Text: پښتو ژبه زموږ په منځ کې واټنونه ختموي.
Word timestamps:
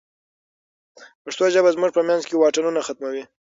پښتو 1.23 1.45
ژبه 1.53 1.69
زموږ 1.75 1.91
په 1.97 2.01
منځ 2.09 2.23
کې 2.27 2.35
واټنونه 2.39 2.79
ختموي. 2.87 3.23